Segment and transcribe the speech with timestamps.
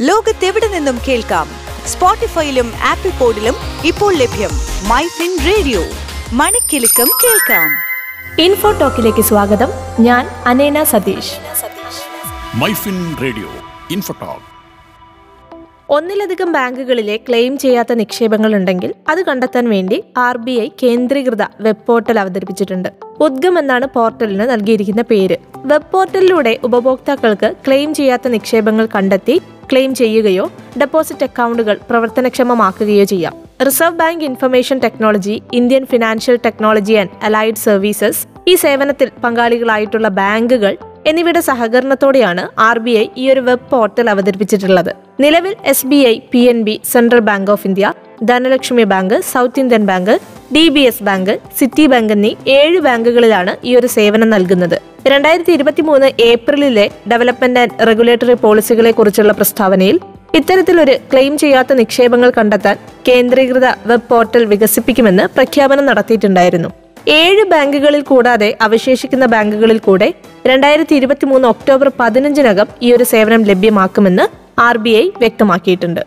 [0.00, 1.48] ലോകത്തെവിടെ നിന്നും കേൾക്കാം?
[1.86, 3.54] സ്പോട്ടിഫൈയിലും ആപ്പിൾ പോഡിലും
[3.84, 4.50] ഇപ്പോൾ ലഭ്യം
[4.88, 5.82] മൈ ഫിൻ റേഡിയോ.
[6.32, 7.70] മണിക്കിലുക്കം കേൾക്കാം.
[8.42, 9.68] ഇൻഫോ ടോക്കിലേക്ക് സ്വാഗതം.
[10.00, 11.32] ഞാൻ അനേന Satheesh.
[12.54, 13.48] MyFin radio
[13.90, 14.57] info talk.
[15.90, 22.20] ഒന്നിലധികം ബാങ്കുകളിലെ ക്ലെയിം ചെയ്യാത്ത നിക്ഷേപങ്ങൾ ഉണ്ടെങ്കിൽ അത് കണ്ടെത്താൻ വേണ്ടി ആർ ബി ഐ കേന്ദ്രീകൃത വെബ് പോർട്ടൽ
[22.20, 22.88] അവതരിപ്പിച്ചിട്ടുണ്ട്.
[23.20, 25.36] ഉദ്ഗം എന്നാണ് പോർട്ടലിന് നൽകിയിരിക്കുന്ന പേര്.
[25.56, 29.40] വെബ് പോർട്ടലിലൂടെ ഉപഭോക്താക്കൾക്ക് ക്ലെയിം ചെയ്യാത്ത നിക്ഷേപങ്ങൾ കണ്ടെത്തി
[29.72, 33.34] ക്ലെയിം ചെയ്യുകയോ ഡെപ്പോസിറ്റ് അക്കൗണ്ടുകൾ പ്രവർത്തനക്ഷമമാക്കുകയോ ചെയ്യാം.
[33.66, 40.76] Reserve bank information technology Indian financial technology and allied services ഈ സേവനത്തിൽ പങ്കാളികളായിട്ടുള്ള ബാങ്കുകൾ
[41.08, 44.90] എന്നിവയുടെ സഹകരണത്തോടെയാണ് ആർ ബി ഐ ഈ ഒരു വെബ് പോർട്ടൽ അവതരിപ്പിച്ചിട്ടുള്ളത്.
[45.24, 47.92] നിലവിൽ S B I P N B central bank of India
[48.30, 50.12] Dhanlaxmi bank South Indian bank
[50.54, 54.76] D B S bank Citi bank എന്നീ ഏഴ് ബാങ്കുകളിലാണ് ഈ ഒരു സേവനം നൽകുന്നത്.
[55.12, 59.98] രണ്ടായിരത്തി ഇരുപത്തി മൂന്ന് ഏപ്രിലിലെ ഡെവലപ്മെന്റ് ആൻഡ് റെഗുലേറ്ററി പോളിസികളെ കുറിച്ചുള്ള പ്രസ്താവനയിൽ
[60.38, 62.76] ഇത്തരത്തിലൊരു ക്ലെയിം ചെയ്യാത്ത നിക്ഷേപങ്ങൾ കണ്ടെത്താൻ
[63.08, 66.70] കേന്ദ്രീകൃത വെബ് പോർട്ടൽ വികസിപ്പിക്കുമെന്ന് പ്രഖ്യാപനം നടത്തിയിട്ടുണ്ടായിരുന്നു.
[67.16, 70.08] ഏഴ് ബാങ്കുകളിൽ കൂടാതെ അവശേഷിക്കുന്ന ബാങ്കുകളിൽ കൂടെ
[70.46, 74.26] രണ്ടായിരത്തി ഇരുപത്തി മൂന്ന് ഒക്ടോബർ പതിനഞ്ചിനകം ഈ ഒരു സേവനം ലഭ്യമാക്കുമെന്ന്
[74.60, 76.04] ആർ ബി ഐ വ്യക്തമാക്കിയിട്ടുണ്ട്.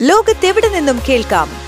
[0.00, 1.67] ലോകത്തെവിടെ നിന്നും കേൾക്കാം?